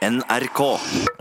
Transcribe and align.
NRK. 0.00 0.60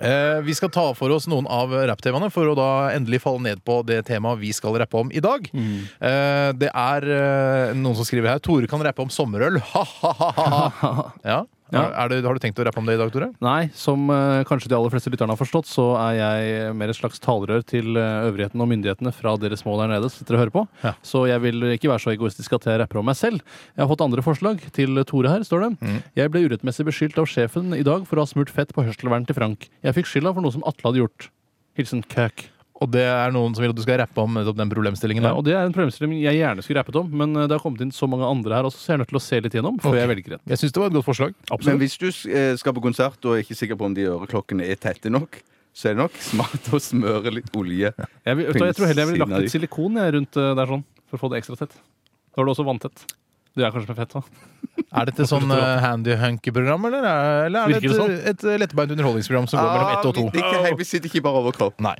Eh, 0.01 0.39
vi 0.41 0.53
skal 0.55 0.71
ta 0.71 0.85
for 0.95 1.11
oss 1.11 1.27
noen 1.27 1.47
av 1.51 1.73
rapptemaene 1.89 2.29
for 2.31 2.47
å 2.47 2.55
da 2.55 2.67
endelig 2.95 3.19
falle 3.25 3.43
ned 3.43 3.61
på 3.67 3.81
det 3.83 4.05
temaet 4.07 4.39
vi 4.39 4.53
skal 4.55 4.77
rappe 4.79 5.01
om 5.01 5.11
i 5.11 5.19
dag. 5.23 5.49
Eh, 5.51 6.49
det 6.55 6.71
er 6.71 7.07
eh, 7.11 7.73
noen 7.75 7.97
som 7.99 8.07
skriver 8.07 8.31
her 8.31 8.39
Tore 8.43 8.69
kan 8.71 8.79
rappe 8.85 9.03
om 9.03 9.11
sommerøl. 9.11 9.59
Ha-ha-ha! 9.73 11.09
Ja. 11.29 11.43
Ja. 11.73 11.83
Er 12.03 12.11
det, 12.11 12.19
har 12.25 12.35
du 12.35 12.41
tenkt 12.41 12.59
å 12.61 12.65
rappe 12.65 12.81
om 12.81 12.87
det 12.87 12.95
i 12.97 12.99
dag, 13.01 13.11
Tore? 13.13 13.29
Nei, 13.43 13.69
som 13.77 14.09
eh, 14.13 14.41
kanskje 14.49 14.71
de 14.71 14.77
aller 14.77 14.93
fleste 14.93 15.11
lytterne 15.13 15.35
har 15.35 15.39
forstått, 15.39 15.69
så 15.69 15.85
er 16.01 16.17
jeg 16.17 16.73
mer 16.79 16.91
et 16.91 16.97
slags 16.97 17.21
talerør 17.23 17.63
til 17.67 17.99
eh, 17.99 18.27
øvrigheten 18.29 18.63
og 18.63 18.71
myndighetene 18.71 19.13
fra 19.15 19.35
dere 19.41 19.59
små 19.59 19.77
der 19.81 19.93
nede 19.93 20.09
som 20.09 20.23
sitter 20.23 20.37
og 20.37 20.43
hører 20.43 20.55
på. 20.55 20.65
Ja. 20.85 20.95
Så 21.05 21.25
jeg 21.29 21.43
vil 21.45 21.69
ikke 21.75 21.91
være 21.91 22.03
så 22.05 22.13
egoistisk 22.15 22.57
at 22.57 22.69
jeg 22.69 22.81
rapper 22.81 23.01
om 23.01 23.09
meg 23.09 23.19
selv. 23.19 23.43
Jeg 23.75 23.83
har 23.83 23.91
fått 23.91 24.05
andre 24.05 24.25
forslag 24.25 24.63
til 24.75 25.03
Tore 25.09 25.33
her, 25.33 25.45
står 25.47 25.67
det. 25.67 25.73
Mm. 25.79 25.99
Jeg 26.19 26.33
ble 26.33 26.45
urettmessig 26.47 26.87
beskyldt 26.89 27.21
av 27.21 27.29
sjefen 27.29 27.75
i 27.77 27.85
dag 27.85 28.07
for 28.09 28.19
å 28.19 28.25
ha 28.25 28.31
smurt 28.31 28.53
fett 28.53 28.73
på 28.75 28.85
hørselvernet 28.85 29.29
til 29.29 29.37
Frank. 29.37 29.69
Jeg 29.85 29.99
fikk 29.99 30.09
skylda 30.09 30.33
for 30.35 30.45
noe 30.45 30.55
som 30.55 30.65
Atle 30.69 30.89
hadde 30.89 31.05
gjort. 31.05 31.29
Hilsen 31.79 32.03
Køk. 32.09 32.49
Og 32.79 32.87
det 32.93 33.03
er 33.03 33.33
noen 33.35 33.55
som 33.55 33.63
vil 33.63 33.73
at 33.73 33.77
du 33.77 33.83
skal 33.83 33.99
rappe 33.99 34.23
om 34.23 34.37
den 34.39 34.71
problemstillingen. 34.71 35.25
Ja, 35.25 35.33
der. 35.33 35.39
og 35.41 35.45
det 35.47 35.55
er 35.57 35.67
en 35.67 35.75
problemstilling 35.75 36.15
jeg 36.21 36.39
gjerne 36.39 36.63
skulle 36.63 36.79
rappet 36.79 36.95
om, 37.01 37.09
men 37.21 37.35
eh, 37.35 37.47
det 37.49 37.57
har 37.57 37.63
kommet 37.63 37.83
inn 37.83 37.91
så 37.95 38.07
mange 38.07 38.27
andre 38.27 38.55
her 38.55 38.69
også, 38.69 38.79
så 38.79 38.93
jeg 38.93 38.97
er 38.97 39.03
nødt 39.03 39.11
til 39.11 39.19
å 39.19 39.23
se 39.25 39.41
litt 39.43 39.57
gjennom 39.59 39.79
før 39.83 39.91
okay. 39.91 40.01
jeg 40.01 40.11
velger 40.13 40.37
en. 40.37 40.43
Jeg 40.53 40.61
syns 40.61 40.75
det 40.75 40.83
var 40.83 40.91
et 40.91 40.97
godt 40.99 41.09
forslag. 41.09 41.35
Men 41.67 41.83
hvis 41.83 41.99
du 41.99 42.07
eh, 42.09 42.53
skal 42.61 42.75
på 42.77 42.85
konsert 42.87 43.27
og 43.27 43.35
er 43.35 43.43
ikke 43.43 43.59
sikker 43.59 43.79
på 43.79 43.89
om 43.89 43.97
de 43.97 44.07
øreklokkene 44.13 44.67
er 44.71 44.79
tette 44.79 45.11
nok, 45.11 45.41
så 45.75 45.91
er 45.91 45.97
det 45.97 46.05
nok 46.05 46.17
smart 46.23 46.73
å 46.75 46.81
smøre 46.81 47.35
litt 47.35 47.51
olje. 47.59 47.91
Jeg, 47.91 48.39
vil, 48.39 48.47
jeg 48.47 48.79
tror 48.79 48.89
heller 48.89 49.03
jeg 49.03 49.11
ville 49.11 49.25
lagt 49.25 49.43
litt 49.43 49.53
silikon 49.53 49.99
jeg, 49.99 50.15
rundt 50.17 50.39
eh, 50.39 50.51
der 50.61 50.75
sånn, 50.75 50.85
for 51.09 51.19
å 51.19 51.23
få 51.25 51.33
det 51.33 51.43
ekstra 51.43 51.59
tett. 51.59 51.75
Da 52.31 52.41
er 52.41 52.47
det 52.47 52.55
også 52.55 52.67
vanntett. 52.67 53.09
Du 53.57 53.63
er 53.65 53.73
kanskje 53.73 53.91
med 53.91 53.97
fett, 53.99 54.13
da. 54.13 54.21
Er 54.99 55.09
dette 55.09 55.25
sånn 55.29 55.51
uh, 55.53 55.79
handy 55.83 56.15
hunky 56.17 56.53
program 56.55 56.85
eller, 56.89 57.03
er- 57.05 57.47
eller 57.49 57.65
er 57.65 57.73
det 57.73 57.81
Virker 57.83 57.97
sånn? 57.97 58.13
et, 58.15 58.45
et 58.45 58.61
lettbeint 58.63 58.93
underholdningsprogram 58.95 59.49
som 59.51 59.59
går 59.59 59.73
mellom 59.73 59.91
ett 59.91 60.07
og 60.09 60.15
to? 60.15 60.23
Ah, 60.29 60.33
vi, 60.33 60.43
er 60.69 60.71
ikke, 60.77 60.87
sitter 60.87 61.11
ikke 61.11 61.25
bare 61.25 61.41
overkropp. 61.43 61.75
Nei. 61.83 61.97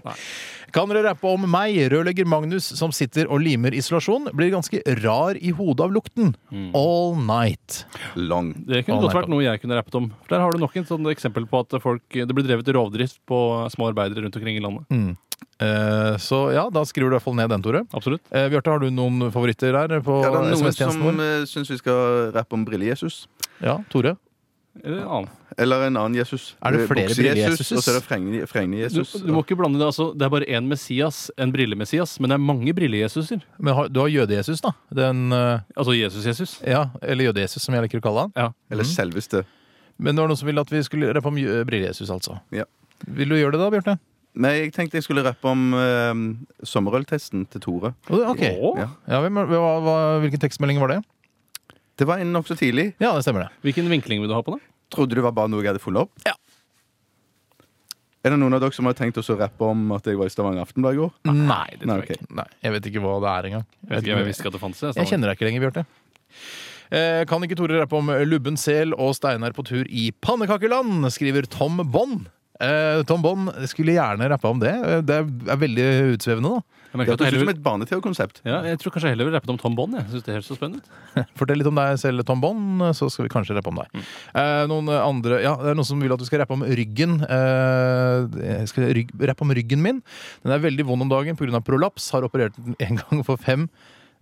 Kan 0.76 0.92
dere 0.92 1.06
rappe 1.08 1.30
om 1.30 1.46
meg, 1.50 1.78
rørlegger 1.92 2.28
Magnus, 2.30 2.68
som 2.78 2.94
sitter 2.96 3.30
og 3.32 3.42
limer 3.44 3.74
isolasjon? 3.78 4.30
Blir 4.38 4.52
ganske 4.54 4.82
rar 5.02 5.40
i 5.40 5.54
hodet 5.56 5.88
av 5.88 5.94
lukten. 5.96 6.34
All 6.78 7.16
night. 7.18 7.84
Lang. 8.16 8.54
Det 8.68 8.84
kunne 8.86 9.00
All 9.00 9.08
godt 9.08 9.18
vært 9.22 9.32
noe 9.34 9.46
jeg 9.46 9.64
kunne 9.64 9.80
rappet 9.80 9.98
om. 10.00 10.12
For 10.26 10.36
Der 10.36 10.46
har 10.46 10.54
du 10.54 10.62
nok 10.62 10.78
en 10.78 10.88
sånn 10.90 11.10
eksempel 11.14 11.48
på 11.50 11.64
at 11.66 11.80
folk, 11.82 12.06
det 12.14 12.30
blir 12.36 12.46
drevet 12.48 12.70
rovdrift 12.76 13.22
på 13.30 13.40
små 13.74 13.90
arbeidere 13.94 14.26
rundt 14.26 14.38
omkring 14.38 14.60
i 14.60 14.64
landet. 14.64 15.18
Eh, 15.60 16.16
så 16.24 16.40
ja, 16.56 16.70
da 16.72 16.86
skriver 16.88 17.10
du 17.10 17.14
i 17.14 17.18
hvert 17.18 17.26
fall 17.26 17.38
ned 17.40 17.52
den, 17.52 17.64
Tore. 17.66 17.84
Absolutt. 17.96 18.24
Eh, 18.32 18.48
Bjarte, 18.52 18.72
har 18.72 18.80
du 18.84 18.90
noen 18.94 19.28
favoritter 19.34 19.76
der 19.76 20.00
på 20.06 20.22
Ja, 20.24 20.32
det 20.32 20.40
er 20.40 20.48
noen 20.48 20.56
SMS-tjenesten 20.56 21.02
som 21.02 21.20
vår? 21.20 21.20
uh, 21.20 21.46
syns 21.50 21.72
vi 21.74 21.80
skal 21.82 22.32
rappe 22.36 22.56
om 22.56 22.66
Brille-Jesus. 22.68 23.26
Ja, 23.64 23.80
Tore? 23.92 24.16
Eller 24.84 25.02
en 25.02 25.08
annen. 25.08 25.30
Eller 25.60 25.84
en 25.88 25.98
annen 25.98 26.16
Jesus. 26.16 26.56
Er 26.64 26.72
det 26.72 26.82
Eh, 26.82 26.88
flere 26.88 27.08
Brille-Jesuses? 27.10 27.72
Og 27.78 27.84
så 27.84 27.92
er 27.92 28.00
det 28.00 28.04
Fregne- 28.08 28.40
Du, 28.42 28.46
Fregne-Jesus. 28.48 29.12
du 29.26 29.32
må 29.34 29.44
ikke 29.44 29.58
blande 29.60 29.80
det. 29.80 29.86
altså 29.88 30.14
Det 30.18 30.24
er 30.26 30.30
bare 30.30 30.46
én 30.48 30.68
Messias, 30.68 31.32
en 31.38 31.52
brille-Messias, 31.52 32.20
men 32.20 32.30
det 32.30 32.36
er 32.36 32.44
mange 32.44 32.74
brille-Jesuser. 32.74 33.42
Men 33.60 33.74
har, 33.76 33.88
du 33.90 34.00
har 34.00 34.08
jøde-Jesus, 34.08 34.62
da. 34.62 34.72
Den, 34.94 35.32
uh, 35.34 35.60
Altså 35.76 35.92
Jesus-Jesus. 35.98 36.62
ja, 36.66 36.86
eller 37.02 37.26
jøde-Jesus, 37.32 37.62
som 37.62 37.74
jeg 37.76 37.84
liker 37.84 38.00
å 38.00 38.02
kalle 38.02 38.20
han. 38.28 38.34
Ja. 38.36 38.50
Eller 38.72 38.84
selveste. 38.84 39.44
Men 40.00 40.16
det 40.16 40.22
var 40.22 40.30
noen 40.30 40.38
som 40.38 40.48
ville 40.48 40.62
at 40.62 40.70
vi 40.72 40.82
skulle 40.84 41.14
rappe 41.14 41.28
om 41.28 41.36
Brille-Jesus, 41.36 42.10
altså. 42.10 42.40
Ja. 42.52 42.64
Vil 43.08 43.28
du 43.30 43.36
gjøre 43.36 43.52
det 43.52 43.60
da, 43.60 43.70
Bjarte? 43.70 44.00
Nei, 44.36 44.52
jeg 44.62 44.74
tenkte 44.74 44.94
jeg 44.96 45.04
skulle 45.04 45.24
rappe 45.26 45.44
om 45.50 45.74
uh, 45.74 46.14
sommerøltesten 46.64 47.48
til 47.50 47.60
Tore. 47.62 47.94
Ok. 48.10 48.42
Ja. 48.78 48.88
Ja, 49.10 49.20
hvem, 49.26 49.34
hva, 49.50 49.80
hva, 49.84 49.96
hvilken 50.24 50.40
tekstmelding 50.40 50.80
var 50.80 50.94
det? 50.94 51.00
Det 52.00 52.08
var 52.08 52.22
en 52.24 52.32
nokså 52.32 52.56
tidlig. 52.56 52.94
Ja, 53.02 53.12
det 53.18 53.26
stemmer 53.26 53.48
det. 53.48 53.50
Hvilken 53.68 53.90
vinkling 53.92 54.22
vil 54.24 54.32
du 54.32 54.36
ha 54.38 54.44
på 54.46 54.56
det? 54.56 54.62
Trodde 54.94 55.18
det 55.18 55.24
var 55.26 55.36
bare 55.36 55.52
noe 55.52 55.62
jeg 55.62 55.74
hadde 55.74 55.84
funnet 55.84 56.08
opp? 56.08 56.24
Ja. 56.26 56.36
Er 58.20 58.34
det 58.34 58.40
noen 58.42 58.56
av 58.56 58.64
dere 58.64 58.76
som 58.76 58.88
har 58.90 58.96
tenkt 59.00 59.20
å 59.20 59.24
rappe 59.40 59.68
om 59.68 59.94
at 59.96 60.08
jeg 60.08 60.20
var 60.20 60.28
i 60.28 60.34
Stavanger 60.34 60.66
Aftenblad 60.66 60.98
i 60.98 61.00
går? 61.00 61.12
Nei, 61.30 61.68
det 61.80 61.88
Nei, 61.88 62.00
tror 62.00 62.02
jeg 62.08 62.18
ikke. 62.20 62.32
Nei, 62.40 62.48
jeg 62.66 62.76
vet 62.76 62.90
ikke 62.92 63.04
hva 63.04 63.14
det 63.24 63.30
er 63.32 63.48
engang. 63.50 63.68
Jeg, 63.80 63.92
vet 63.92 64.02
ikke, 64.02 64.18
jeg 64.18 64.28
visste 64.28 64.44
ikke 64.44 64.52
at 64.52 64.58
det 64.58 64.64
fantes. 64.64 64.98
Jeg 65.00 65.12
kjenner 65.12 65.32
deg 65.32 65.40
ikke 65.40 65.48
lenger, 65.48 65.64
Bjarte. 65.68 65.86
Eh, 66.90 67.22
kan 67.30 67.46
ikke 67.46 67.58
Tore 67.60 67.80
rappe 67.80 68.00
om 68.00 68.12
lubben 68.28 68.58
sel 68.60 68.96
og 68.98 69.14
Steinar 69.16 69.56
på 69.56 69.64
tur 69.68 69.88
i 69.88 70.10
pannekakeland, 70.26 71.08
skriver 71.16 71.48
Tom 71.52 71.80
Bond. 71.94 72.28
Eh, 72.60 73.02
Tom 73.08 73.22
Bond 73.24 73.54
skulle 73.72 73.94
gjerne 73.96 74.28
rappa 74.30 74.50
om 74.52 74.60
det. 74.60 74.74
Eh, 74.76 75.02
Det 75.02 75.16
er 75.16 75.60
veldig 75.62 75.86
utsvevende, 76.18 76.50
da. 76.58 76.78
Jeg, 76.90 76.98
merker 77.00 77.14
at 77.14 77.20
du 77.22 77.24
heller 77.28 77.44
som 77.44 77.50
et 77.54 77.62
barne-TV-konsept. 77.64 78.42
ja, 78.44 78.58
jeg 78.66 78.80
tror 78.82 78.92
kanskje 78.96 79.08
jeg 79.12 79.14
heller 79.16 79.28
vil 79.30 79.36
rappe 79.38 79.50
om 79.54 79.60
Tom 79.62 79.76
Bond. 79.78 79.94
Jeg 79.94 80.08
synes 80.10 80.24
det 80.26 80.34
høres 80.34 80.48
så 80.50 80.58
spennende. 80.58 80.82
Fortell 81.40 81.62
litt 81.62 81.70
om 81.70 81.78
deg 81.78 82.00
selv, 82.02 82.24
Tom 82.26 82.42
Bond, 82.42 82.82
så 82.98 83.08
skal 83.14 83.28
vi 83.28 83.32
kanskje 83.32 83.56
rappe 83.56 83.70
om 83.72 83.78
deg. 83.80 84.02
Eh, 84.34 84.64
noen 84.72 84.90
andre, 84.90 85.40
ja, 85.46 85.54
Det 85.62 85.70
er 85.72 85.78
noen 85.78 85.86
som 85.88 86.02
vil 86.02 86.12
at 86.12 86.20
du 86.20 86.26
skal 86.26 86.42
rappe 86.44 86.58
om 86.58 86.66
ryggen. 86.66 87.20
Eh, 87.30 88.42
jeg 88.42 88.68
skal 88.74 88.90
rygg, 88.98 89.14
rappe 89.32 89.46
om 89.46 89.54
ryggen 89.56 89.86
min. 89.86 90.02
Den 90.44 90.52
er 90.58 90.60
veldig 90.66 90.88
vond 90.90 91.06
om 91.06 91.14
dagen 91.14 91.38
pga. 91.40 91.62
prolaps. 91.64 92.10
Har 92.12 92.26
operert 92.28 92.58
den 92.58 92.76
en 92.80 92.98
gang 93.04 93.24
for 93.24 93.38
fem 93.38 93.70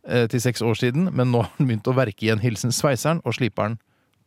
eh, 0.05 0.27
til 0.27 0.43
seks 0.43 0.61
år 0.61 0.75
siden, 0.77 1.09
men 1.15 1.31
nå 1.31 1.41
har 1.47 1.51
den 1.57 1.71
begynt 1.71 1.87
å 1.89 1.95
verke 1.95 2.27
igjen. 2.27 2.43
Hilsen 2.43 2.75
sveiseren 2.75 3.23
og 3.25 3.33
sliperen 3.39 3.79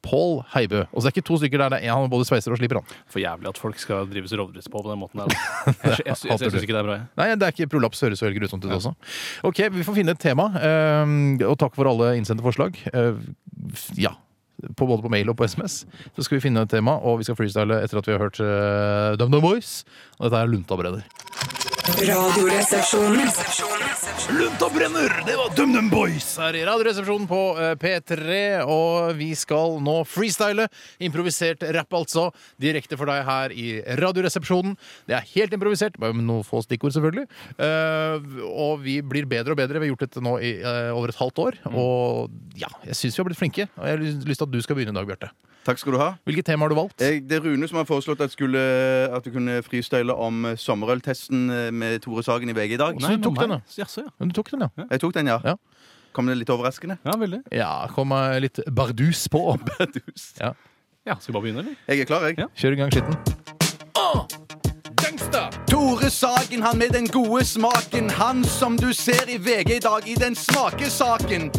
Pål 0.02 0.38
Heibø. 0.54 0.84
Og 0.92 1.02
så 1.02 1.08
er 1.08 1.10
det 1.10 1.18
ikke 1.18 1.26
to 1.28 1.36
stykker 1.40 1.60
der, 1.60 1.74
det 1.74 1.80
er 1.84 1.92
han 1.92 2.08
både 2.12 2.24
sveiser 2.28 2.54
og 2.54 2.60
slipper 2.60 2.80
han. 2.80 2.94
For 3.10 3.20
jævlig 3.20 3.50
at 3.52 3.60
folk 3.60 3.78
skal 3.82 4.08
drives 4.08 4.32
rovdrift 4.32 4.70
på 4.72 4.80
på 4.80 4.88
den 4.88 5.00
måten 5.02 5.20
der. 5.20 5.28
Jeg, 5.36 5.74
jeg, 5.84 6.06
jeg, 6.06 6.16
jeg, 6.24 6.40
jeg 6.40 6.50
syns 6.54 6.64
ikke 6.64 6.76
det 6.76 6.80
er 6.80 6.86
bra. 6.88 6.96
Jeg. 6.96 7.06
Nei, 7.20 7.28
det 7.36 7.46
er 7.46 7.54
ikke 7.54 7.68
prolaps 7.74 8.00
høres 8.04 8.22
jo 8.22 8.28
helt 8.28 8.38
grusomt 8.40 8.64
ut 8.64 8.72
også. 8.78 8.94
Ok, 9.46 9.60
vi 9.74 9.84
får 9.84 9.98
finne 10.00 10.14
et 10.16 10.22
tema. 10.22 10.48
eh, 10.56 11.46
og 11.46 11.56
takk 11.60 11.76
for 11.76 11.90
alle 11.90 12.14
innsendte 12.18 12.44
forslag. 12.46 12.80
Eh, 12.94 13.20
ja. 14.00 14.14
På, 14.76 14.84
både 14.84 15.00
på 15.00 15.08
mail 15.12 15.30
og 15.32 15.38
på 15.40 15.46
SMS. 15.48 15.84
Så 16.16 16.24
skal 16.26 16.36
vi 16.36 16.42
finne 16.44 16.64
et 16.66 16.72
tema, 16.72 16.98
og 17.00 17.20
vi 17.20 17.24
skal 17.28 17.36
freestyle 17.38 17.78
etter 17.80 18.00
at 18.00 18.08
vi 18.08 18.12
har 18.12 18.20
hørt 18.20 18.40
uh, 18.44 19.16
DumDum 19.16 19.40
Boys. 19.44 19.84
Og 20.18 20.28
dette 20.28 20.42
er 20.42 20.52
Luntabredder. 20.52 21.06
Radioresepsjonen. 21.96 23.32
Lunta 23.90 24.68
brenner! 24.70 25.10
Det 25.26 25.34
var 25.34 25.50
DumDum 25.56 25.88
Boys 25.90 26.36
her 26.38 26.54
i 26.54 26.60
Radioresepsjonen 26.66 27.26
på 27.26 27.38
eh, 27.58 27.72
P3. 27.80 28.36
Og 28.62 29.16
vi 29.18 29.32
skal 29.34 29.80
nå 29.82 29.96
freestyle. 30.06 30.68
Improvisert 31.02 31.64
rapp, 31.74 31.96
altså. 31.98 32.28
Direkte 32.62 32.98
for 33.00 33.10
deg 33.10 33.24
her 33.26 33.50
i 33.50 33.66
Radioresepsjonen. 33.98 34.76
Det 35.10 35.18
er 35.18 35.26
helt 35.32 35.58
improvisert, 35.58 35.98
bare 35.98 36.14
med 36.14 36.28
noen 36.28 36.46
få 36.46 36.62
stikkord, 36.62 36.94
selvfølgelig. 36.94 37.26
Eh, 37.58 38.30
og 38.46 38.84
vi 38.86 39.00
blir 39.02 39.26
bedre 39.30 39.56
og 39.56 39.62
bedre. 39.64 39.82
Vi 39.82 39.88
har 39.88 39.94
gjort 39.96 40.06
dette 40.06 40.22
nå 40.22 40.38
i 40.38 40.54
eh, 40.62 40.94
over 40.94 41.10
et 41.10 41.18
halvt 41.20 41.44
år. 41.48 41.62
Og 41.74 42.60
ja, 42.60 42.70
jeg 42.86 43.00
syns 43.00 43.18
vi 43.18 43.24
har 43.24 43.30
blitt 43.32 43.42
flinke. 43.42 43.70
Og 43.74 43.86
jeg 43.88 43.98
har 43.98 44.04
lyst 44.06 44.44
til 44.44 44.46
at 44.46 44.54
du 44.54 44.60
skal 44.62 44.78
begynne 44.78 44.94
i 44.94 45.00
dag, 45.00 45.10
Bjarte. 45.10 45.34
Takk 45.60 45.76
skal 45.76 45.92
du 45.92 45.98
ha. 46.00 46.12
Hvilket 46.24 46.46
tema 46.48 46.64
har 46.64 46.72
du 46.72 46.78
valgt? 46.78 47.02
Jeg, 47.04 47.20
det 47.28 47.36
er 47.36 47.42
Rune 47.44 47.66
som 47.68 47.76
har 47.76 47.84
foreslått 47.84 48.22
at, 48.24 48.32
skulle, 48.32 48.60
at 49.12 49.26
du 49.26 49.28
kunne 49.34 49.58
freestyle 49.66 50.14
om 50.16 50.46
sommerøltesten 50.56 51.50
med 51.76 51.98
Tore 52.00 52.24
Sagen 52.24 52.48
i 52.48 52.56
VG 52.56 52.78
i 52.78 52.80
dag. 52.80 52.96
Så 52.96 53.12
du 53.18 53.26
tok 53.26 53.42
den, 53.42 53.58
da? 53.58 53.60
Jaså, 53.80 54.04
ja. 54.06 54.12
Men 54.20 54.30
du 54.30 54.36
tok 54.36 54.50
den, 54.52 54.66
ja. 54.66 54.86
Jeg 54.90 55.00
tok 55.02 55.14
den, 55.16 55.30
ja. 55.32 55.38
Ja. 55.44 55.56
Kom 56.12 56.26
det 56.26 56.34
litt 56.40 56.50
overraskende? 56.50 56.98
Ja, 57.06 57.14
veldig. 57.16 57.42
Ja, 57.54 57.72
kom 57.94 58.12
litt 58.42 58.60
bardus 58.68 59.26
på. 59.32 59.44
Ja. 60.40 60.54
Ja, 61.06 61.16
Skal 61.16 61.32
vi 61.32 61.32
bare 61.32 61.42
begynne, 61.42 61.62
eller? 61.64 61.76
Jeg 61.88 62.00
er 62.02 62.04
klar, 62.10 62.26
jeg. 62.28 62.36
Ja. 62.38 62.46
Kjør 62.54 62.76
i 62.76 62.80
gang 62.82 62.90
skitten. 62.92 63.16
Gangsta! 65.00 65.46
Tore 65.70 66.10
Sagen, 66.10 66.62
han 66.62 66.78
med 66.78 66.92
den 66.92 67.06
gode 67.08 67.44
smaken. 67.44 68.10
Han 68.10 68.44
som 68.44 68.76
du 68.76 68.92
ser 68.94 69.28
i 69.32 69.38
VG 69.38 69.76
i 69.76 69.78
dag 69.80 70.08
i 70.08 70.14
den 70.14 70.36
smakesaken. 70.36 71.50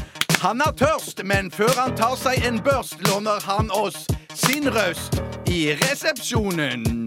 Han 0.42 0.62
er 0.62 0.72
tørst, 0.78 1.24
men 1.26 1.52
før 1.52 1.74
han 1.78 1.96
tar 1.98 2.16
seg 2.18 2.46
en 2.46 2.62
børst, 2.66 3.02
låner 3.10 3.42
han 3.46 3.70
oss 3.74 4.06
sin 4.34 4.70
røst 4.70 5.22
i 5.50 5.74
resepsjonen. 5.84 7.01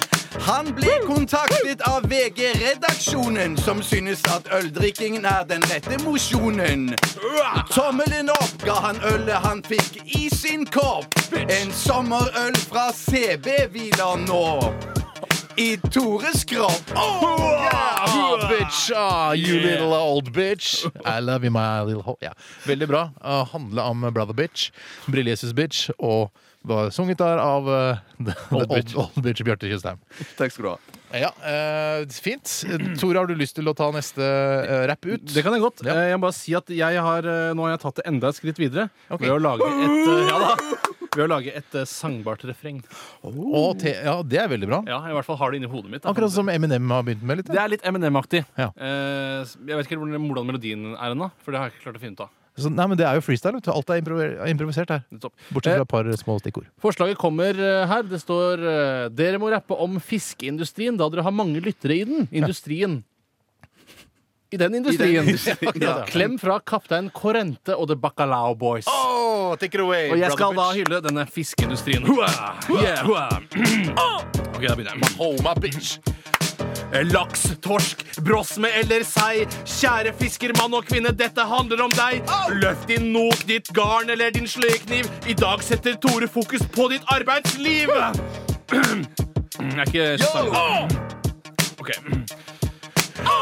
Han 0.45 0.67
ble 0.77 0.93
kontaktet 1.07 1.81
av 1.89 2.05
VG-redaksjonen, 2.09 3.57
som 3.57 3.83
synes 3.83 4.21
at 4.29 4.51
øldrikkingen 4.53 5.25
er 5.25 5.47
den 5.49 5.65
rette 5.71 5.97
mosjonen. 6.05 6.91
Tommelen 7.73 8.29
opp 8.35 8.53
ga 8.67 8.77
han 8.91 9.01
ølet 9.09 9.41
han 9.41 9.63
fikk 9.65 10.03
i 10.05 10.29
sin 10.29 10.67
kopp. 10.69 11.17
En 11.49 11.73
sommerøl 11.73 12.61
fra 12.69 12.91
CB 12.93 13.49
hviler 13.73 14.21
nå 14.27 14.45
i 15.57 15.77
Tores 15.89 16.45
kropp. 16.45 16.93
Ah, 16.93 18.45
bitch! 18.49 18.91
Ah, 18.93 19.33
you 19.33 19.57
little 19.57 19.95
old 19.95 20.33
bitch. 20.33 20.85
I 21.07 21.21
love 21.21 21.45
you, 21.45 21.51
my 21.51 21.81
little 21.81 22.03
ho... 22.03 22.19
Yeah. 22.21 22.35
Veldig 22.67 22.89
bra. 22.89 23.09
Uh, 23.25 23.47
handle 23.49 23.83
om 23.83 24.11
Brother 24.13 24.35
Bitch, 24.35 24.71
Brillesus 25.07 25.55
Bitch, 25.55 25.91
og 25.99 26.31
var 26.65 26.91
sunget 26.95 27.19
der 27.21 27.41
av 27.43 27.69
uh, 27.69 28.03
the, 28.25 28.35
Old 28.55 28.69
the 28.69 28.75
Bitch. 28.81 28.95
old, 28.97 29.11
old 29.17 29.25
bitch 29.27 29.45
Bjarte 29.47 29.69
Tjøstheim. 29.71 29.99
Takk 30.39 30.55
skal 30.55 30.65
du 30.65 30.71
ha. 30.75 30.79
Ja, 31.15 31.29
uh, 31.47 32.01
fint. 32.11 32.49
Tore, 32.99 33.21
har 33.21 33.29
du 33.31 33.37
lyst 33.39 33.55
til 33.55 33.69
å 33.71 33.75
ta 33.79 33.87
neste 33.95 34.19
uh, 34.25 34.81
rapp 34.91 35.05
ut? 35.07 35.29
Det 35.31 35.45
kan 35.47 35.55
jeg 35.55 35.63
godt. 35.63 35.85
Ja. 35.87 35.95
Eh, 35.95 36.09
Jeg 36.11 36.19
må 36.19 36.25
bare 36.27 36.35
si 36.37 36.57
at 36.59 36.73
jeg 36.75 37.05
har, 37.07 37.29
eh, 37.31 37.53
nå 37.55 37.63
har 37.69 37.77
jeg 37.77 37.83
tatt 37.85 38.01
det 38.01 38.07
enda 38.11 38.33
et 38.33 38.39
skritt 38.41 38.59
videre 38.59 38.89
okay. 39.07 39.29
ved 39.29 39.37
å 39.37 39.39
lage 39.45 39.69
et, 39.69 39.95
eh, 40.11 40.25
ja 40.33 40.41
da, 40.43 40.51
ved 41.15 41.23
å 41.23 41.29
lage 41.31 41.55
et 41.55 41.77
eh, 41.79 41.87
sangbart 41.87 42.43
refreng. 42.51 42.81
Oh. 43.23 43.71
te 43.79 43.93
ja, 43.95 44.17
det 44.27 44.41
er 44.43 44.51
veldig 44.51 44.71
bra. 44.73 44.81
Ja, 44.91 44.99
I 45.07 45.15
hvert 45.15 45.29
fall 45.29 45.39
har 45.39 45.55
det 45.55 45.61
inni 45.63 45.71
hodet 45.71 45.93
mitt. 45.93 46.03
da. 46.03 46.11
Akkurat 46.11 46.35
som 46.35 46.51
Eminem 46.51 46.91
har 46.97 47.07
begynt 47.07 47.23
med 47.23 47.43
litt. 47.45 47.53
Det 47.55 47.61
er 47.63 47.71
litt 47.77 47.87
Eminem-aktig. 47.87 48.43
Ja. 48.59 48.73
Eh, 48.75 49.45
jeg 49.71 49.79
vet 49.79 49.87
ikke 49.87 50.01
hvordan 50.03 50.49
melodien 50.51 50.97
er 50.97 51.15
ennå, 51.15 51.31
for 51.45 51.55
det 51.55 51.63
har 51.63 51.71
jeg 51.71 51.77
ikke 51.79 51.87
klart 51.93 52.01
å 52.01 52.03
finne 52.09 52.19
ut 52.19 52.25
av. 52.27 52.35
Så, 52.55 52.71
nei, 52.71 52.85
men 52.87 52.99
det 52.99 53.07
er 53.07 53.17
jo 53.19 53.25
freestyle. 53.27 53.59
vet 53.59 53.67
du. 53.67 53.73
Alt 53.73 53.89
er 53.91 53.99
er 53.99 54.51
improvisert 54.53 54.93
her. 54.93 55.03
Bortsett 55.11 55.75
fra 55.75 55.83
et 55.83 55.91
par 55.91 56.11
små 56.21 56.37
stikkord. 56.39 56.69
Forslaget 56.79 57.19
kommer 57.19 57.51
eh, 57.59 57.87
her. 57.91 58.07
Det 58.07 58.21
står 58.23 58.63
eh, 58.63 59.09
Dere 59.11 59.41
må 59.43 59.51
rappe 59.51 59.75
om 59.75 59.99
fiskeindustrien 59.99 60.97
da 61.01 61.09
dere 61.11 61.27
har 61.27 61.35
mange 61.35 61.63
lyttere 61.65 61.99
i 61.99 62.05
den. 62.07 62.29
Industrien. 62.31 63.01
I 64.55 64.57
den 64.57 64.75
industrien. 64.79 65.25
industrien, 65.27 65.83
ja. 65.83 66.05
Klem 66.07 66.39
fra 66.39 66.61
kaptein 66.63 67.11
Corrente 67.11 67.75
og 67.75 67.89
The 67.91 67.99
Bacalao 67.99 68.55
Boys. 68.55 68.87
Oh, 68.87 69.57
take 69.59 69.75
it 69.75 69.83
away, 69.83 70.13
Og 70.15 70.23
jeg 70.23 70.31
skal 70.37 70.55
da 70.55 70.71
hylle 70.79 71.01
denne 71.03 71.27
fiskeindustrien. 71.27 72.07
Hua! 72.07 72.31
Yeah, 72.71 73.03
hua! 73.03 73.27
Ok, 74.55 74.63
da 74.63 74.77
begynner 74.79 74.95
jeg. 74.95 75.17
Homa, 75.19 75.59
bitch! 75.59 75.99
Laks, 77.03 77.43
torsk, 77.63 78.05
brosme 78.25 78.69
eller 78.69 79.03
sei. 79.03 79.47
Kjære 79.67 80.13
fiskermann 80.21 80.75
og 80.79 80.87
kvinne, 80.87 81.11
dette 81.11 81.43
handler 81.43 81.83
om 81.83 81.95
deg. 81.97 82.23
Løft 82.63 82.87
din 82.89 83.11
not, 83.13 83.43
ditt 83.49 83.73
garn 83.75 84.11
eller 84.15 84.31
din 84.31 84.47
sløyekniv. 84.47 85.11
I 85.27 85.35
dag 85.35 85.63
setter 85.63 85.99
Tore 85.99 86.29
fokus 86.31 86.63
på 86.77 86.89
ditt 86.93 87.03
arbeidsliv. 87.11 87.91
Jeg 88.71 89.75
er 89.81 89.87
ikke 89.87 90.19
sang. 90.23 90.55
Ok. 91.83 91.91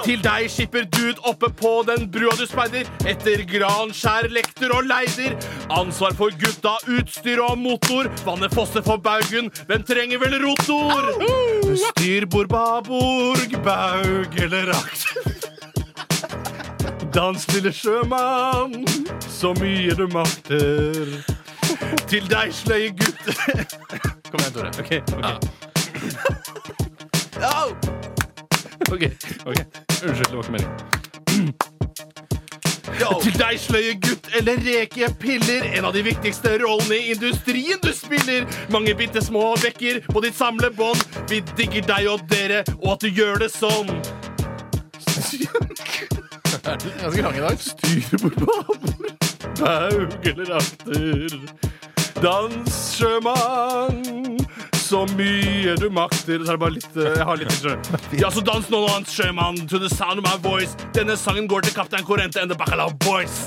Til 0.03 0.23
deg, 0.25 0.49
skipper 0.51 0.87
dude 0.91 1.21
oppe 1.31 1.49
på 1.59 1.73
den 1.87 2.09
brua 2.11 2.35
du 2.39 2.45
speider. 2.51 2.89
Etter 3.09 3.45
gran, 3.49 3.93
skjær, 3.95 4.29
lekter 4.35 4.75
og 4.75 4.89
leider. 4.91 5.37
Ansvar 5.71 6.17
for 6.19 6.35
gutta, 6.41 6.77
utstyr 6.99 7.43
og 7.45 7.59
motor. 7.59 8.11
Vannet 8.27 8.55
fosser 8.55 8.83
for 8.87 8.99
baugen. 9.03 9.51
Hvem 9.71 9.87
trenger 9.87 10.19
vel 10.23 10.39
rotor? 10.43 11.13
Styrbord, 11.87 12.51
baborg 12.51 13.59
baug 13.65 14.43
eller 14.43 14.67
rakt. 14.73 15.07
Dans, 17.15 17.49
lille 17.55 17.73
sjømann, 17.73 18.87
så 19.29 19.53
mye 19.61 19.95
du 19.95 20.07
makter. 20.13 21.07
Til 22.09 22.27
deg, 22.31 22.55
sløye 22.57 22.91
gutt. 22.97 23.25
Kom 24.33 24.41
igjen, 24.41 24.55
Tore. 24.57 24.71
OK. 24.81 24.93
ok 27.43 27.82
Ok, 28.93 29.03
ok. 29.47 29.57
Unnskyld, 30.05 30.29
det 30.29 30.37
var 30.37 30.43
ikke 30.43 30.53
meningen. 30.53 30.77
Til 33.23 33.37
deg, 33.39 33.57
sløye 33.61 33.95
gutt 34.05 34.27
eller 34.37 34.59
reke 34.67 35.09
piller. 35.23 35.65
En 35.79 35.87
av 35.89 35.95
de 35.97 36.03
viktigste 36.05 36.59
rollene 36.61 36.99
i 36.99 37.15
industrien 37.15 37.81
du 37.83 37.89
spiller. 37.97 38.45
Mange 38.75 38.95
bitte 38.99 39.23
små 39.25 39.55
bekker 39.63 40.03
på 40.13 40.23
ditt 40.25 40.37
samlebånd. 40.37 41.01
Vi 41.31 41.41
digger 41.57 41.89
deg 41.89 42.11
og 42.13 42.27
dere, 42.31 42.61
og 42.83 42.93
at 42.97 43.07
du 43.07 43.09
gjør 43.09 43.41
det 43.47 43.51
sånn. 43.55 43.91
Ganske 46.63 47.23
lang 47.25 47.37
i 47.37 47.43
dag. 47.47 47.59
Styrbord, 47.59 48.37
babord, 48.45 49.13
baug 49.59 50.31
eller 50.35 50.57
akter. 50.61 51.41
Dans, 52.23 52.77
sjømann, 52.93 54.37
så 54.93 55.07
mye 55.17 55.77
du 55.81 55.89
makter. 55.91 56.43
Så 56.45 56.53
er 56.53 56.57
det 56.57 56.61
bare 56.61 56.77
litt 56.77 56.97
eh, 57.01 57.15
Jeg 57.17 57.29
har 57.29 57.41
litt 57.41 57.55
sjø. 57.57 57.77
Ja, 58.23 58.29
så 58.33 58.45
dans 58.45 58.69
nå, 58.73 58.83
sjømann, 59.09 59.63
to 59.71 59.81
the 59.81 59.89
sound 59.89 60.21
of 60.21 60.27
my 60.27 60.37
voice. 60.45 60.77
Denne 60.93 61.17
sangen 61.17 61.49
går 61.49 61.65
til 61.65 61.77
Kaptein 61.79 62.05
Korente 62.05 62.43
and 62.43 62.53
the 62.53 62.59
Bacalao 62.59 62.93
Boys. 63.07 63.47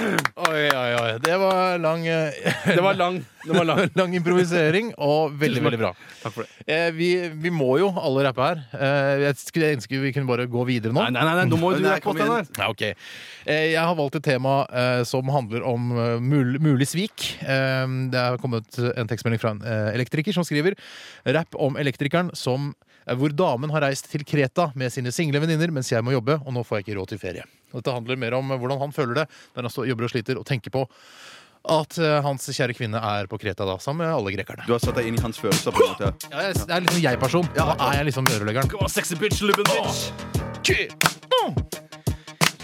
Oi, 0.00 0.62
oi, 0.72 0.92
oi. 0.96 1.10
Det 1.22 1.34
var 1.40 1.78
lang 1.82 2.04
eh, 2.08 2.32
Det 2.66 2.80
var 2.82 2.94
lang. 2.96 3.18
Det 3.44 3.52
var 3.56 3.64
lang. 3.68 3.80
Lang 3.98 4.14
improvisering 4.16 4.90
og 5.00 5.34
veldig, 5.40 5.62
veldig 5.64 5.80
bra. 5.80 5.90
Takk 6.22 6.34
for 6.34 6.44
det. 6.46 6.64
Eh, 6.70 6.88
vi, 6.96 7.08
vi 7.40 7.52
må 7.52 7.68
jo 7.80 7.90
alle 8.00 8.24
rappe 8.26 8.44
her. 8.44 8.62
Eh, 8.76 9.24
jeg 9.26 9.38
skulle 9.40 9.70
ønske 9.76 10.00
vi 10.02 10.12
kunne 10.16 10.28
bare 10.28 10.46
gå 10.50 10.64
videre 10.68 10.92
nå. 10.94 11.00
Nei, 11.06 11.12
nei, 11.16 11.24
nei, 11.28 11.36
nei, 11.42 11.46
nå 11.50 11.58
må 11.60 11.72
du 11.76 11.82
Nei, 11.84 11.94
rappe 11.98 12.12
opp 12.12 12.20
den 12.20 12.28
igjen. 12.28 12.50
her. 12.50 12.64
Ja, 12.64 12.68
ok. 12.72 12.84
Eh, 13.44 13.64
Jeg 13.74 13.80
har 13.80 13.96
valgt 13.98 14.18
et 14.20 14.26
tema 14.28 14.54
eh, 14.68 15.02
som 15.08 15.32
handler 15.32 15.64
om 15.68 15.90
eh, 15.96 16.16
mul 16.20 16.56
mulig 16.64 16.88
svik. 16.92 17.30
Eh, 17.44 17.96
det 18.12 18.24
har 18.28 18.40
kommet 18.42 18.80
en 18.94 19.10
tekstmelding 19.10 19.42
fra 19.42 19.54
en 19.56 19.64
eh, 19.64 19.90
elektriker 19.96 20.36
som 20.36 20.46
skriver 20.48 20.76
rapp 21.36 21.56
om 21.60 21.76
elektrikeren 21.80 22.32
som 22.36 22.72
hvor 23.18 23.32
damen 23.34 23.72
har 23.74 23.84
reist 23.86 24.10
til 24.12 24.22
Kreta 24.26 24.70
med 24.78 24.92
sine 24.94 25.12
single 25.14 25.40
venninner 25.42 25.72
mens 25.74 25.90
jeg 25.90 26.04
må 26.06 26.14
jobbe, 26.14 26.38
og 26.44 26.54
nå 26.54 26.62
får 26.66 26.80
jeg 26.80 26.88
ikke 26.88 26.98
råd 27.00 27.12
til 27.14 27.22
ferie. 27.22 27.46
Og 27.72 27.80
Dette 27.80 27.94
handler 27.94 28.18
mer 28.20 28.36
om 28.38 28.54
hvordan 28.54 28.80
han 28.82 28.94
føler 28.94 29.22
det 29.22 29.26
når 29.56 29.66
han 29.66 29.74
står, 29.74 29.90
jobber 29.90 30.08
og 30.08 30.12
sliter, 30.14 30.40
og 30.40 30.46
tenker 30.46 30.74
på 30.74 30.86
at 31.70 31.98
eh, 32.00 32.22
hans 32.24 32.46
kjære 32.56 32.72
kvinne 32.72 33.00
er 33.04 33.28
på 33.28 33.36
Kreta 33.40 33.66
da, 33.68 33.76
sammen 33.82 34.06
med 34.06 34.14
alle 34.14 34.32
grekerne. 34.32 34.64
Du 34.64 34.72
har 34.72 34.80
satt 34.80 34.96
deg 34.96 35.10
inn 35.10 35.18
i 35.18 35.24
hans 35.24 35.40
følelser. 35.42 35.74
på 35.76 35.84
en 35.84 35.92
måte 35.92 36.30
Ja, 36.30 36.46
jeg, 36.46 36.56
jeg 36.62 36.76
er 36.76 36.86
liksom 36.86 37.02
jeg-person. 37.04 37.50
Da 37.58 37.74
er 37.76 37.98
jeg 38.00 38.08
liksom 38.08 38.32
rørleggeren. 38.32 38.72
Come 38.72 38.88
on, 38.88 38.92
sexy 38.92 39.18
bitch, 39.20 39.42
lubben 39.44 39.68
bitch. 39.68 40.08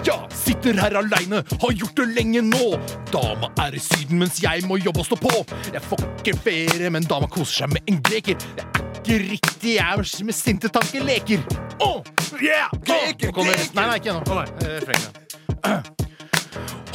Ja, 0.06 0.16
sitter 0.30 0.76
her 0.78 0.94
aleine, 1.00 1.42
har 1.60 1.72
gjort 1.74 1.96
det 1.98 2.06
lenge 2.14 2.42
nå. 2.46 2.76
Dama 3.10 3.50
er 3.64 3.74
i 3.74 3.80
Syden 3.82 4.20
mens 4.22 4.38
jeg 4.42 4.62
må 4.68 4.78
jobbe 4.78 5.02
og 5.02 5.08
stå 5.08 5.18
på. 5.18 5.32
Jeg 5.74 5.82
får 5.82 6.04
ikke 6.20 6.36
ferie, 6.46 6.90
men 6.94 7.08
dama 7.10 7.26
koser 7.32 7.64
seg 7.64 7.74
med 7.74 7.90
en 7.90 7.98
greker. 8.06 8.38
Er 8.60 8.75
ikke 9.06 9.30
riktig, 9.30 9.76
er 9.78 10.02
med 10.26 10.34
sinte 10.34 10.68
tanker 10.72 11.04
leker. 11.06 11.42
Åh, 11.80 12.02
yeah! 12.40 12.70
Greker, 12.82 13.30
Nå 13.30 13.32
kommer- 13.32 13.54
greker! 13.54 13.74
Nei, 13.74 13.86
nei, 13.86 13.96
ikke 14.00 14.10
ennå. 14.10 14.22
Refrenget. 14.80 15.22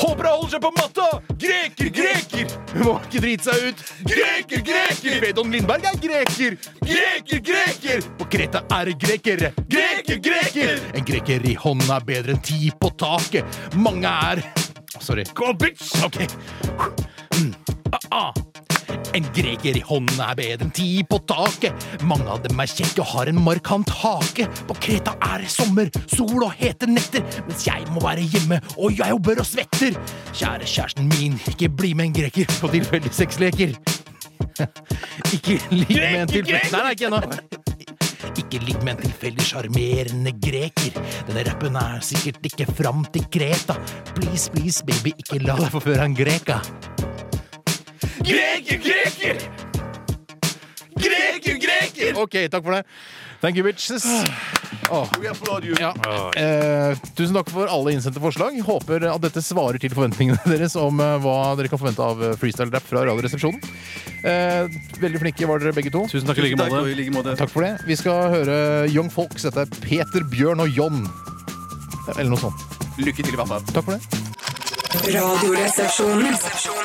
Håper 0.01 0.25
han 0.25 0.33
holder 0.33 0.49
seg 0.49 0.61
på 0.63 0.71
matta! 0.75 1.07
Greker, 1.37 1.89
greker! 1.93 2.53
Må 2.81 2.95
ikke 3.05 3.21
drite 3.21 3.45
seg 3.45 3.67
ut. 3.69 3.83
Greker, 4.09 4.63
greker! 4.65 5.19
Vedon 5.21 5.51
Lindberg 5.53 5.85
er 5.85 5.99
greker. 6.01 6.57
Greker, 6.81 7.43
greker! 7.51 8.07
På 8.17 8.25
Kreta 8.31 8.63
er 8.79 8.89
det 8.89 8.97
grekere. 9.03 9.51
Greker, 9.69 10.17
greker! 10.25 10.81
En 10.97 11.05
greker 11.05 11.45
i 11.47 11.55
hånda 11.55 11.99
er 11.99 12.07
bedre 12.07 12.35
enn 12.35 12.41
ti 12.43 12.71
på 12.81 12.91
taket. 12.97 13.61
Mange 13.77 14.09
er 14.31 14.43
Sorry. 15.01 15.23
Go, 15.33 15.53
bitch. 15.57 15.95
OK. 16.05 16.27
Mm. 17.37 17.53
Ah, 17.93 17.99
ah. 18.11 18.50
En 19.17 19.25
greker 19.35 19.75
i 19.77 19.83
hånden 19.83 20.19
er 20.23 20.37
bedre 20.39 20.65
enn 20.65 20.73
ti 20.75 20.89
på 21.07 21.19
taket. 21.29 21.87
Mange 22.07 22.29
av 22.31 22.41
dem 22.45 22.59
er 22.61 22.71
kjekke 22.71 23.03
og 23.03 23.09
har 23.13 23.31
en 23.31 23.41
markant 23.43 23.91
hake. 24.01 24.47
På 24.69 24.77
Kreta 24.81 25.15
er 25.31 25.43
det 25.43 25.51
sommer, 25.51 25.91
sol 26.11 26.45
og 26.47 26.53
hete 26.59 26.89
netter, 26.89 27.25
mens 27.47 27.65
jeg 27.67 27.87
må 27.91 28.03
være 28.05 28.27
hjemme 28.33 28.61
og 28.77 28.95
jeg 28.95 29.15
jobber 29.15 29.43
og 29.43 29.47
svetter. 29.47 29.97
Kjære 30.31 30.67
kjæresten 30.67 31.11
min, 31.17 31.39
ikke 31.51 31.71
bli 31.81 31.93
med 31.97 32.11
en 32.11 32.19
greker 32.21 32.51
på 32.59 32.71
tilfeldige 32.75 33.19
sexleker. 33.21 33.75
Ikke 35.35 35.57
ligg 35.71 35.95
med 35.95 36.21
en 36.21 36.31
tilfeldig 36.31 36.71
Nei, 36.73 36.81
nei, 36.83 36.91
ikke 36.95 37.07
ennå. 37.07 37.21
Ikke 38.41 38.59
ligg 38.65 38.83
med 38.83 38.93
en 38.93 39.01
tilfeldig 39.05 39.45
sjarmerende 39.47 40.33
greker. 40.43 40.97
Denne 41.29 41.45
rappen 41.47 41.77
er 41.79 42.03
sikkert 42.05 42.45
ikke 42.51 42.67
fram 42.77 43.05
til 43.13 43.25
Kreta. 43.33 43.77
Please, 44.15 44.51
please, 44.53 44.85
baby, 44.87 45.15
ikke 45.17 45.41
la 45.45 45.57
deg 45.61 45.73
forføre 45.73 46.09
en 46.09 46.17
greka. 46.17 46.61
Greker, 48.21 48.77
greker! 48.77 49.37
Greker, 51.01 51.57
greker! 51.57 52.17
OK, 52.21 52.35
takk 52.51 52.63
for 52.63 52.75
det. 52.77 52.83
Thank 53.41 53.57
you, 53.57 53.63
bitches. 53.65 54.05
Oh. 54.91 55.07
You. 55.63 55.75
Ja. 55.79 55.93
Eh, 56.37 56.97
tusen 57.17 57.33
takk 57.33 57.49
for 57.49 57.65
alle 57.71 57.95
innsendte 57.95 58.21
forslag. 58.21 58.59
Håper 58.67 59.07
at 59.09 59.23
dette 59.23 59.41
svarer 59.41 59.81
til 59.81 59.93
forventningene 59.95 60.37
deres 60.51 60.75
om 60.77 61.01
eh, 61.01 61.15
hva 61.23 61.55
dere 61.57 61.71
kan 61.71 61.81
forvente 61.81 62.05
av 62.05 62.21
eh, 62.21 62.35
freestyle-rap 62.37 62.85
fra 62.85 63.05
Radioresepsjonen. 63.09 63.57
Eh, 64.21 64.77
veldig 65.01 65.23
flinke 65.23 65.49
var 65.49 65.63
dere 65.63 65.73
begge 65.73 65.93
to. 65.95 66.03
Tusen 66.11 66.29
takk 66.29 66.43
i 66.43 66.51
like 66.51 67.15
måte. 67.15 67.33
Takk 67.39 67.53
for 67.53 67.65
det. 67.65 67.73
Vi 67.89 67.97
skal 67.97 68.29
høre 68.35 68.57
Young 68.91 69.09
Folks. 69.13 69.47
Dette 69.47 69.65
er 69.65 69.81
Peter, 69.81 70.27
Bjørn 70.29 70.61
og 70.61 70.77
John. 70.77 71.07
Eller 72.17 72.29
noe 72.35 72.43
sånt. 72.43 72.67
Lykke 73.01 73.23
til, 73.25 73.33
i 73.33 73.41
hvert 73.41 73.49
fall. 73.55 73.65
Takk 73.73 73.89
for 73.89 73.97
det. 73.97 74.21
Radioresepsjonen. 75.15 76.80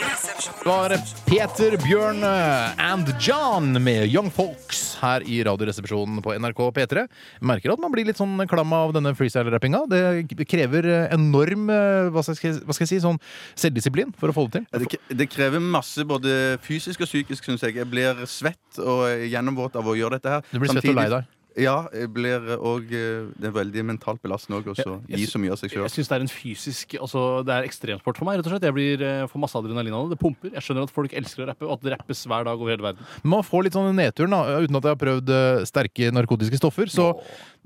Var 0.67 0.91
Peter, 1.29 1.77
Bjørn 1.79 2.25
eh, 2.27 2.81
and 2.83 3.13
John 3.23 3.69
med 3.83 4.09
Young 4.11 4.33
Folks 4.35 4.97
her 4.99 5.23
i 5.23 5.37
Radioresepsjonen 5.47 6.19
på 6.25 6.33
NRK 6.43 6.63
P3. 6.75 7.05
Jeg 7.07 7.47
merker 7.47 7.71
at 7.71 7.83
man 7.85 7.93
blir 7.95 8.09
litt 8.09 8.19
sånn 8.19 8.35
klam 8.51 8.75
av 8.75 8.91
denne 8.97 9.13
freestyle-rappinga. 9.15 9.85
Det 9.87 10.49
krever 10.51 10.89
eh, 10.91 11.07
enorm 11.15 11.71
eh, 11.71 12.09
hva 12.11 12.27
skal, 12.27 12.41
jeg, 12.43 12.65
hva 12.67 12.75
skal 12.75 12.83
jeg 12.89 12.97
si, 12.97 13.01
sånn 13.05 13.23
selvdisiplin 13.55 14.11
for 14.19 14.35
å 14.35 14.35
få 14.35 14.49
det 14.49 14.65
til. 14.65 14.83
Det, 14.89 15.01
det 15.23 15.31
krever 15.31 15.63
masse 15.63 16.03
både 16.03 16.57
fysisk 16.67 17.07
og 17.07 17.13
psykisk, 17.13 17.47
syns 17.47 17.63
jeg. 17.63 17.79
Jeg 17.79 17.93
blir 17.93 18.27
svett 18.27 18.83
og 18.83 19.07
gjennomvåt 19.23 19.79
av 19.79 19.87
å 19.87 19.95
gjøre 19.95 20.19
dette 20.19 20.35
her. 20.35 20.51
Du 20.51 20.59
blir 20.59 20.75
svett 20.75 20.91
og 20.91 20.99
lei 20.99 21.11
deg. 21.15 21.36
Ja, 21.57 21.87
blir 22.13 22.43
òg 22.59 22.91
Det 22.93 23.49
er 23.49 23.55
veldig 23.55 23.85
mentalt 23.89 24.21
belastende 24.23 24.59
òg, 24.61 24.67
å 24.77 24.97
gi 25.09 25.25
så 25.27 25.39
mye 25.41 25.55
av 25.55 25.61
seg 25.61 25.73
sjøl. 25.73 25.87
Jeg 25.87 25.95
syns 25.95 26.11
det 26.11 26.17
er 26.19 26.25
en 26.27 26.33
fysisk 26.33 26.97
altså 27.01 27.23
Det 27.47 27.55
er 27.55 27.65
ekstremsport 27.69 28.19
for 28.21 28.29
meg. 28.29 28.37
rett 28.39 28.47
og 28.51 28.53
slett 28.53 28.67
Jeg 28.69 28.77
blir, 28.77 29.03
eh, 29.03 29.27
får 29.31 29.41
masse 29.41 29.57
adrenalin 29.57 29.95
av 29.97 30.09
det. 30.11 30.19
Det 30.19 30.23
pumper. 30.25 30.53
Jeg 30.53 30.63
skjønner 30.67 30.83
at 30.85 30.93
folk 30.93 31.13
elsker 31.17 31.45
å 31.47 31.49
rappe, 31.49 31.65
og 31.65 31.73
at 31.79 31.83
det 31.87 31.95
rappes 31.97 32.27
hver 32.29 32.45
dag 32.45 32.61
over 32.61 32.71
hele 32.75 32.85
verden. 32.91 33.07
Man 33.25 33.43
får 33.43 33.65
litt 33.65 33.73
sånn 33.79 33.95
nedturen, 33.97 34.31
da, 34.37 34.43
uten 34.61 34.77
at 34.77 34.83
jeg 34.91 34.97
har 34.97 35.03
prøvd 35.07 35.29
eh, 35.33 35.65
sterke 35.65 36.13
narkotiske 36.13 36.61
stoffer. 36.61 36.93
Så 36.93 37.09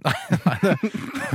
nei, 0.07 0.15
nei, 0.47 0.57
det, 0.63 0.75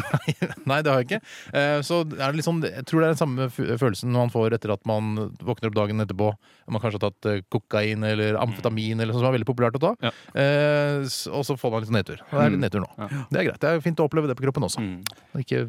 nei, 0.71 0.79
det 0.81 0.89
har 0.89 1.03
jeg 1.03 1.07
ikke. 1.09 1.19
Eh, 1.53 1.81
Så 1.85 1.99
er 2.17 2.31
det 2.33 2.45
sånn, 2.47 2.63
jeg 2.65 2.85
tror 2.89 3.03
det 3.03 3.09
er 3.11 3.13
den 3.13 3.19
samme 3.21 3.49
følelsen 3.51 4.09
man 4.15 4.31
får 4.33 4.55
etter 4.57 4.73
at 4.73 4.81
man 4.89 5.11
våkner 5.43 5.69
opp 5.69 5.75
dagen 5.77 6.01
etterpå. 6.01 6.31
Man 6.71 6.81
kanskje 6.81 6.97
har 6.97 7.05
tatt 7.11 7.29
eh, 7.29 7.43
kokain 7.53 8.01
eller 8.07 8.39
amfetamin, 8.41 8.97
eller 9.03 9.13
sånt 9.13 9.21
som 9.21 9.29
er 9.29 9.37
veldig 9.37 9.49
populært 9.51 9.77
å 9.77 9.83
ta. 9.83 9.93
Ja. 10.07 10.13
Eh, 10.33 11.03
Og 11.35 11.43
så 11.45 11.53
får 11.59 11.71
man 11.75 11.83
litt 11.83 11.91
sånn 11.91 11.99
nedtur. 11.99 12.23
Det 12.31 12.44
er 12.45 12.53
litt 12.55 12.63
nedtur 12.63 12.85
nå. 12.85 12.89
Det 13.31 13.41
er 13.41 13.47
greit. 13.49 13.59
Det 13.61 13.71
er 13.71 13.83
fint 13.83 13.99
å 13.99 14.07
oppleve 14.09 14.29
det 14.31 14.37
på 14.39 14.45
kroppen 14.47 14.65
også. 14.67 14.83
Mm. 14.83 15.01
Ikke, 15.41 15.65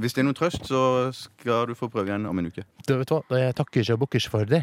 Hvis 0.00 0.14
det 0.14 0.22
er 0.22 0.28
noen 0.28 0.38
trøst, 0.38 0.68
så 0.70 0.82
skal 1.16 1.66
du 1.70 1.74
få 1.78 1.88
prøve 1.90 2.12
igjen 2.12 2.28
om 2.30 2.38
en 2.38 2.50
uke. 2.50 2.64
du 2.86 2.94
vet 3.00 3.10
hva, 3.10 3.22
jeg 3.40 3.56
takker 3.58 3.82
ikke 3.82 3.96
og 3.98 4.02
bukker 4.04 4.22
ikke 4.22 4.34
for 4.36 4.44
det. 4.50 4.62